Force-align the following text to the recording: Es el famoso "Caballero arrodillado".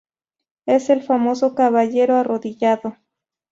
Es 0.65 0.89
el 0.89 1.03
famoso 1.03 1.53
"Caballero 1.53 2.15
arrodillado". 2.15 2.97